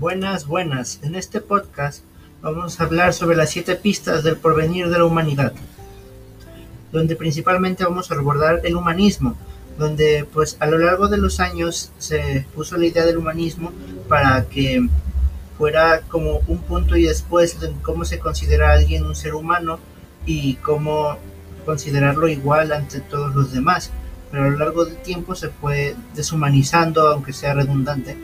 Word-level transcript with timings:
Buenas, 0.00 0.46
buenas. 0.46 0.98
En 1.02 1.14
este 1.14 1.42
podcast 1.42 2.04
vamos 2.40 2.80
a 2.80 2.84
hablar 2.84 3.12
sobre 3.12 3.36
las 3.36 3.50
siete 3.50 3.76
pistas 3.76 4.24
del 4.24 4.38
porvenir 4.38 4.88
de 4.88 4.96
la 4.96 5.04
humanidad, 5.04 5.52
donde 6.90 7.16
principalmente 7.16 7.84
vamos 7.84 8.10
a 8.10 8.14
abordar 8.14 8.62
el 8.64 8.76
humanismo, 8.76 9.36
donde 9.78 10.26
pues 10.32 10.56
a 10.58 10.68
lo 10.68 10.78
largo 10.78 11.08
de 11.08 11.18
los 11.18 11.38
años 11.38 11.92
se 11.98 12.46
puso 12.54 12.78
la 12.78 12.86
idea 12.86 13.04
del 13.04 13.18
humanismo 13.18 13.72
para 14.08 14.46
que 14.46 14.88
fuera 15.58 16.00
como 16.08 16.40
un 16.46 16.62
punto 16.62 16.96
y 16.96 17.02
después 17.02 17.60
de 17.60 17.70
cómo 17.82 18.06
se 18.06 18.20
considera 18.20 18.70
a 18.70 18.76
alguien 18.76 19.04
un 19.04 19.14
ser 19.14 19.34
humano 19.34 19.80
y 20.24 20.54
cómo 20.54 21.18
considerarlo 21.66 22.26
igual 22.26 22.72
ante 22.72 23.00
todos 23.00 23.34
los 23.34 23.52
demás. 23.52 23.90
Pero 24.30 24.44
a 24.44 24.48
lo 24.48 24.58
largo 24.58 24.86
del 24.86 24.96
tiempo 24.96 25.34
se 25.34 25.50
fue 25.50 25.94
deshumanizando, 26.14 27.06
aunque 27.06 27.34
sea 27.34 27.52
redundante, 27.52 28.16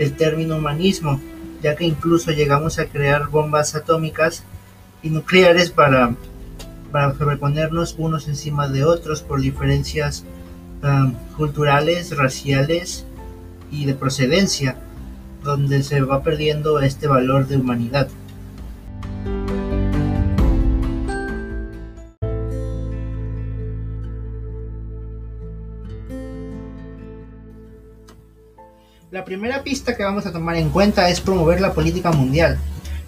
el 0.00 0.14
término 0.16 0.56
humanismo, 0.56 1.20
ya 1.62 1.76
que 1.76 1.84
incluso 1.84 2.32
llegamos 2.32 2.78
a 2.78 2.86
crear 2.86 3.28
bombas 3.28 3.74
atómicas 3.74 4.44
y 5.02 5.10
nucleares 5.10 5.70
para, 5.70 6.14
para 6.90 7.14
sobreponernos 7.16 7.94
unos 7.98 8.26
encima 8.26 8.66
de 8.68 8.84
otros 8.84 9.22
por 9.22 9.42
diferencias 9.42 10.24
um, 10.82 11.12
culturales, 11.36 12.16
raciales 12.16 13.04
y 13.70 13.84
de 13.84 13.94
procedencia, 13.94 14.76
donde 15.44 15.82
se 15.82 16.00
va 16.00 16.22
perdiendo 16.22 16.80
este 16.80 17.06
valor 17.06 17.46
de 17.46 17.58
humanidad. 17.58 18.08
La 29.10 29.24
primera 29.24 29.64
pista 29.64 29.96
que 29.96 30.04
vamos 30.04 30.24
a 30.26 30.30
tomar 30.30 30.54
en 30.54 30.70
cuenta 30.70 31.08
es 31.08 31.20
promover 31.20 31.60
la 31.60 31.74
política 31.74 32.12
mundial, 32.12 32.58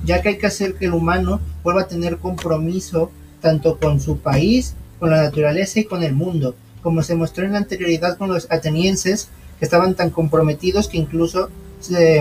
ya 0.04 0.20
que 0.20 0.30
hay 0.30 0.38
que 0.38 0.48
hacer 0.48 0.74
que 0.74 0.86
el 0.86 0.94
humano 0.94 1.40
vuelva 1.62 1.82
a 1.82 1.86
tener 1.86 2.18
compromiso 2.18 3.12
tanto 3.40 3.78
con 3.78 4.00
su 4.00 4.18
país, 4.18 4.74
con 4.98 5.10
la 5.10 5.22
naturaleza 5.22 5.78
y 5.78 5.84
con 5.84 6.02
el 6.02 6.12
mundo, 6.12 6.56
como 6.82 7.04
se 7.04 7.14
mostró 7.14 7.44
en 7.44 7.52
la 7.52 7.58
anterioridad 7.58 8.18
con 8.18 8.30
los 8.30 8.50
atenienses, 8.50 9.28
que 9.60 9.64
estaban 9.64 9.94
tan 9.94 10.10
comprometidos 10.10 10.88
que 10.88 10.96
incluso 10.96 11.50
se 11.78 12.20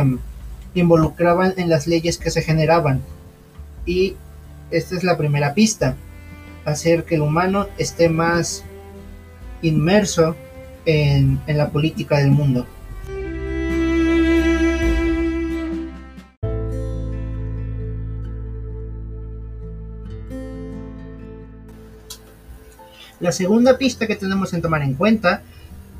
involucraban 0.75 1.55
en 1.57 1.67
las 1.67 1.87
leyes 1.87 2.19
que 2.19 2.29
se 2.29 2.43
generaban. 2.43 3.01
Y 3.87 4.15
esta 4.69 4.95
es 4.95 5.03
la 5.03 5.17
primera 5.17 5.55
pista, 5.55 5.95
hacer 6.65 7.03
que 7.03 7.15
el 7.15 7.21
humano 7.21 7.65
esté 7.79 8.09
más 8.09 8.63
inmerso 9.63 10.35
en, 10.85 11.41
en 11.47 11.57
la 11.57 11.71
política 11.71 12.19
del 12.19 12.29
mundo. 12.29 12.67
La 23.21 23.31
segunda 23.31 23.77
pista 23.77 24.07
que 24.07 24.15
tenemos 24.15 24.51
en 24.51 24.63
tomar 24.63 24.81
en 24.81 24.95
cuenta 24.95 25.43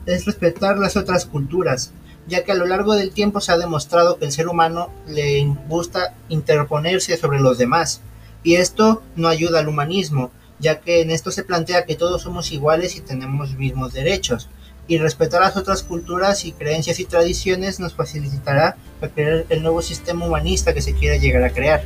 es 0.08 0.26
respetar 0.26 0.80
las 0.80 0.98
otras 0.98 1.28
culturas, 1.28 1.92
ya 2.28 2.44
que 2.44 2.52
a 2.52 2.56
lo 2.56 2.66
largo 2.66 2.96
del 2.96 3.12
tiempo 3.12 3.42
se 3.42 3.52
ha 3.52 3.60
demostrado 3.60 4.18
que 4.18 4.26
el 4.26 4.32
ser 4.32 4.48
humano 4.48 4.90
le 5.08 5.46
gusta 5.68 6.16
interponerse 6.30 7.16
sobre 7.18 7.40
los 7.40 7.60
demás, 7.60 8.02
y 8.44 8.56
esto 8.56 9.04
no 9.16 9.28
ayuda 9.28 9.60
al 9.60 9.68
humanismo, 9.68 10.32
ya 10.60 10.80
que 10.80 11.02
en 11.02 11.12
esto 11.12 11.30
se 11.30 11.44
plantea 11.44 11.86
que 11.86 11.96
todos 11.96 12.24
somos 12.24 12.52
iguales 12.52 12.96
y 12.96 13.02
tenemos 13.02 13.56
mismos 13.56 13.94
derechos, 13.94 14.50
y 14.88 14.98
respetar 14.98 15.42
las 15.42 15.58
otras 15.58 15.84
culturas 15.84 16.44
y 16.46 16.54
creencias 16.54 17.00
y 17.00 17.06
tradiciones 17.06 17.80
nos 17.80 17.94
facilitará 17.94 18.78
crear 19.14 19.46
el 19.50 19.62
nuevo 19.62 19.84
sistema 19.84 20.26
humanista 20.26 20.74
que 20.74 20.81
se 20.81 20.96
quiere 20.96 21.20
llegar 21.20 21.44
a 21.44 21.54
crear. 21.54 21.84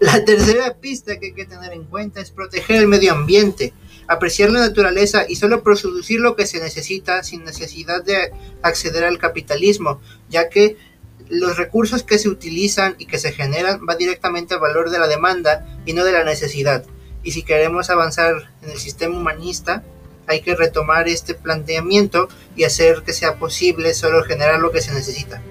La 0.00 0.24
tercera 0.24 0.74
pista 0.74 1.18
que 1.18 1.26
hay 1.26 1.32
que 1.32 1.44
tener 1.44 1.72
en 1.72 1.84
cuenta 1.84 2.20
es 2.20 2.32
proteger 2.32 2.76
el 2.76 2.88
medio 2.88 3.12
ambiente, 3.12 3.72
apreciar 4.08 4.50
la 4.50 4.60
naturaleza 4.60 5.26
y 5.28 5.36
solo 5.36 5.62
producir 5.62 6.20
lo 6.20 6.34
que 6.34 6.46
se 6.46 6.60
necesita 6.60 7.22
sin 7.22 7.44
necesidad 7.44 8.02
de 8.02 8.32
acceder 8.62 9.04
al 9.04 9.18
capitalismo, 9.18 10.00
ya 10.28 10.48
que 10.48 10.76
los 11.28 11.56
recursos 11.56 12.02
que 12.02 12.18
se 12.18 12.28
utilizan 12.28 12.96
y 12.98 13.06
que 13.06 13.18
se 13.18 13.32
generan 13.32 13.80
va 13.88 13.94
directamente 13.94 14.54
al 14.54 14.60
valor 14.60 14.90
de 14.90 14.98
la 14.98 15.06
demanda 15.06 15.80
y 15.86 15.92
no 15.92 16.04
de 16.04 16.12
la 16.12 16.24
necesidad. 16.24 16.84
Y 17.22 17.32
si 17.32 17.42
queremos 17.42 17.88
avanzar 17.88 18.52
en 18.62 18.70
el 18.70 18.78
sistema 18.78 19.16
humanista, 19.16 19.84
hay 20.26 20.40
que 20.40 20.56
retomar 20.56 21.08
este 21.08 21.34
planteamiento 21.34 22.28
y 22.56 22.64
hacer 22.64 23.02
que 23.02 23.12
sea 23.12 23.38
posible 23.38 23.94
solo 23.94 24.24
generar 24.24 24.60
lo 24.60 24.72
que 24.72 24.80
se 24.80 24.92
necesita. 24.92 25.42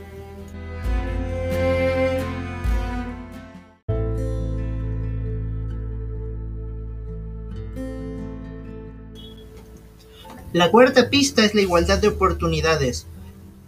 La 10.55 10.71
cuarta 10.71 11.09
pista 11.09 11.43
es 11.43 11.53
la 11.53 11.59
igualdad 11.59 11.99
de 11.99 12.07
oportunidades. 12.07 13.07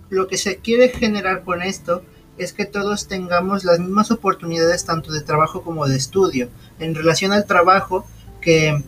Lo 0.09 0.29
que 0.29 0.37
se 0.37 0.55
quiere 0.55 0.87
generar 0.87 1.43
con 1.43 1.61
esto 1.61 2.01
es 2.37 2.53
que 2.53 2.65
todos 2.65 3.09
tengamos 3.09 3.65
las 3.65 3.79
mismas 3.79 4.09
oportunidades 4.09 4.85
tanto 4.85 5.11
de 5.11 5.19
trabajo 5.19 5.63
como 5.63 5.85
de 5.85 5.97
estudio. 5.97 6.47
En 6.79 6.95
relación 6.95 7.33
al 7.33 7.45
trabajo, 7.45 8.05
que, 8.39 8.81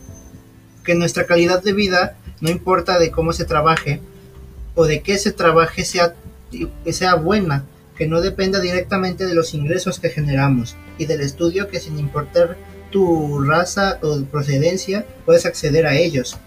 que 0.82 0.94
nuestra 0.94 1.26
calidad 1.26 1.62
de 1.62 1.74
vida, 1.74 2.16
no 2.40 2.48
importa 2.48 2.98
de 2.98 3.10
cómo 3.10 3.34
se 3.34 3.44
trabaje 3.44 4.00
o 4.74 4.86
de 4.86 5.02
qué 5.02 5.18
se 5.18 5.32
trabaje, 5.32 5.84
sea, 5.84 6.14
sea 6.90 7.16
buena, 7.16 7.66
que 7.96 8.06
no 8.06 8.22
dependa 8.22 8.60
directamente 8.60 9.26
de 9.26 9.34
los 9.34 9.52
ingresos 9.52 10.00
que 10.00 10.08
generamos 10.08 10.74
y 10.96 11.04
del 11.04 11.20
estudio 11.20 11.68
que 11.68 11.80
sin 11.80 11.98
importar 11.98 12.56
tu 12.90 13.42
raza 13.42 13.98
o 14.00 14.22
procedencia 14.22 15.04
puedes 15.26 15.44
acceder 15.44 15.86
a 15.86 15.96
ellos. 15.96 16.38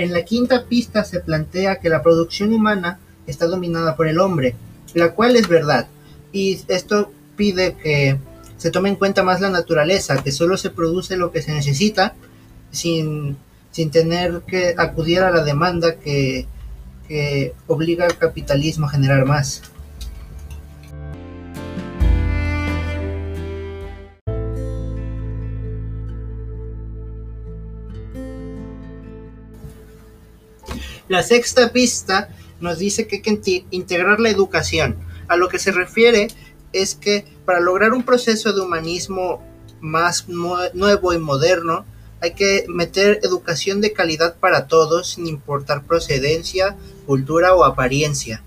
En 0.00 0.14
la 0.14 0.24
quinta 0.24 0.64
pista 0.64 1.04
se 1.04 1.20
plantea 1.20 1.78
que 1.78 1.90
la 1.90 2.02
producción 2.02 2.54
humana 2.54 2.98
está 3.26 3.46
dominada 3.46 3.96
por 3.96 4.08
el 4.08 4.18
hombre, 4.18 4.54
la 4.94 5.12
cual 5.12 5.36
es 5.36 5.46
verdad, 5.46 5.88
y 6.32 6.58
esto 6.68 7.12
pide 7.36 7.74
que 7.74 8.16
se 8.56 8.70
tome 8.70 8.88
en 8.88 8.96
cuenta 8.96 9.22
más 9.22 9.42
la 9.42 9.50
naturaleza, 9.50 10.22
que 10.22 10.32
solo 10.32 10.56
se 10.56 10.70
produce 10.70 11.18
lo 11.18 11.30
que 11.30 11.42
se 11.42 11.52
necesita 11.52 12.14
sin, 12.70 13.36
tener 13.92 14.40
que 14.46 14.74
acudir 14.78 15.20
a 15.20 15.30
la 15.30 15.44
demanda 15.44 15.96
que, 15.96 16.46
que 17.06 17.52
obliga 17.66 18.06
al 18.06 18.16
capitalismo 18.16 18.86
a 18.86 18.90
generar 18.90 19.26
más. 19.26 19.60
La 31.10 31.24
sexta 31.24 31.72
pista 31.72 32.28
nos 32.60 32.78
dice 32.78 33.08
que 33.08 33.16
hay 33.16 33.22
que 33.22 33.64
integrar 33.72 34.20
la 34.20 34.30
educación. 34.30 34.96
A 35.26 35.36
lo 35.36 35.48
que 35.48 35.58
se 35.58 35.72
refiere 35.72 36.28
es 36.72 36.94
que 36.94 37.24
para 37.44 37.58
lograr 37.58 37.94
un 37.94 38.04
proceso 38.04 38.52
de 38.52 38.60
humanismo 38.60 39.42
más 39.80 40.28
nuevo 40.28 41.12
y 41.12 41.18
moderno, 41.18 41.84
hay 42.20 42.34
que 42.34 42.64
meter 42.68 43.18
educación 43.24 43.80
de 43.80 43.92
calidad 43.92 44.36
para 44.36 44.68
todos 44.68 45.08
sin 45.14 45.26
importar 45.26 45.82
procedencia, 45.82 46.76
cultura 47.06 47.56
o 47.56 47.64
apariencia. 47.64 48.44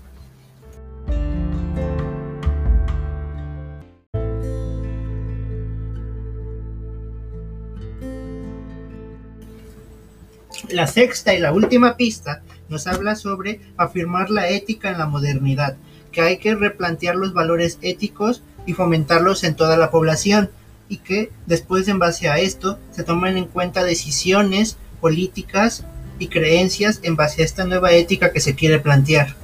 La 10.70 10.86
sexta 10.86 11.34
y 11.34 11.40
la 11.40 11.52
última 11.52 11.98
pista 11.98 12.42
nos 12.68 12.86
habla 12.86 13.16
sobre 13.16 13.60
afirmar 13.76 14.30
la 14.30 14.48
ética 14.48 14.90
en 14.90 14.98
la 14.98 15.06
modernidad, 15.06 15.76
que 16.12 16.20
hay 16.20 16.38
que 16.38 16.54
replantear 16.54 17.16
los 17.16 17.34
valores 17.34 17.78
éticos 17.82 18.42
y 18.66 18.72
fomentarlos 18.72 19.44
en 19.44 19.56
toda 19.56 19.76
la 19.76 19.90
población 19.90 20.50
y 20.88 20.98
que 20.98 21.32
después 21.46 21.88
en 21.88 21.98
base 21.98 22.28
a 22.28 22.38
esto 22.38 22.78
se 22.90 23.04
tomen 23.04 23.36
en 23.36 23.46
cuenta 23.46 23.84
decisiones 23.84 24.76
políticas 25.00 25.84
y 26.18 26.28
creencias 26.28 27.00
en 27.02 27.16
base 27.16 27.42
a 27.42 27.44
esta 27.44 27.64
nueva 27.64 27.92
ética 27.92 28.32
que 28.32 28.40
se 28.40 28.54
quiere 28.54 28.78
plantear. 28.78 29.43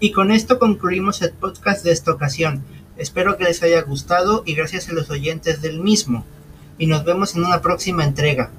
Y 0.00 0.12
con 0.12 0.30
esto 0.30 0.58
concluimos 0.58 1.22
el 1.22 1.30
podcast 1.30 1.84
de 1.84 1.92
esta 1.92 2.12
ocasión. 2.12 2.64
Espero 2.96 3.36
que 3.36 3.44
les 3.44 3.62
haya 3.62 3.82
gustado 3.82 4.42
y 4.46 4.54
gracias 4.54 4.88
a 4.88 4.92
los 4.92 5.10
oyentes 5.10 5.62
del 5.62 5.80
mismo. 5.80 6.24
Y 6.78 6.86
nos 6.86 7.04
vemos 7.04 7.34
en 7.34 7.44
una 7.44 7.60
próxima 7.60 8.04
entrega. 8.04 8.50